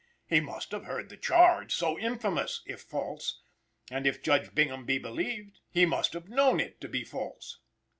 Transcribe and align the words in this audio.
He 0.27 0.39
must 0.39 0.71
have 0.71 0.85
heard 0.85 1.09
the 1.09 1.15
charge, 1.15 1.75
so 1.75 1.95
infamous 1.99 2.63
if 2.65 2.81
false, 2.81 3.39
and, 3.91 4.07
if 4.07 4.23
Judge 4.23 4.55
Bingham 4.55 4.83
be 4.83 4.97
believed, 4.97 5.59
he 5.69 5.85
must 5.85 6.13
have 6.13 6.27
known 6.27 6.59
it 6.59 6.81
to 6.81 6.87
be 6.89 7.03
false. 7.03 7.59